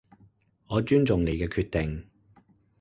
[0.65, 2.07] 我尊重你嘅決定